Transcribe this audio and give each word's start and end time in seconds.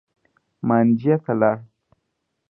مانجې 0.67 1.15
ته 1.23 1.33
لاړ. 1.39 1.57